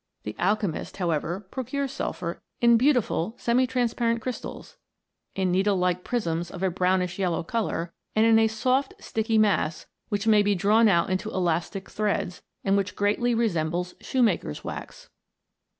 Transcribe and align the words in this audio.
The 0.23 0.35
alchemist, 0.39 0.97
however, 0.97 1.41
procures 1.51 1.91
sulphur 1.91 2.41
in 2.59 2.75
beautiful 2.75 3.35
semi 3.37 3.67
transpai 3.67 4.09
ent 4.09 4.19
crys 4.23 4.41
tals; 4.41 4.77
in 5.35 5.51
needle 5.51 5.75
like 5.77 6.03
prisms 6.03 6.49
of 6.49 6.63
a 6.63 6.71
brownish 6.71 7.19
yellow 7.19 7.43
colour; 7.43 7.93
and 8.15 8.25
in 8.25 8.39
a 8.39 8.47
soft 8.47 8.93
and 8.93 9.03
sticky 9.03 9.37
mass, 9.37 9.85
which 10.09 10.25
may 10.25 10.41
be 10.41 10.55
drawn 10.55 10.87
out 10.87 11.11
into 11.11 11.29
elastic 11.29 11.87
threads, 11.87 12.41
and 12.63 12.75
which 12.77 12.95
greatly 12.95 13.35
resembles 13.35 13.93
shoemaker's 14.01 14.63
wax. 14.63 15.11